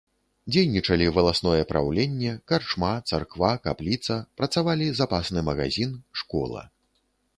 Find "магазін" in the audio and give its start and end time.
5.51-5.97